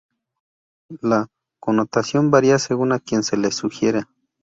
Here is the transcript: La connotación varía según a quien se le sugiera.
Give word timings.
La 1.01 1.27
connotación 1.59 2.31
varía 2.31 2.57
según 2.57 2.91
a 2.91 2.99
quien 2.99 3.21
se 3.21 3.37
le 3.37 3.51
sugiera. 3.51 4.09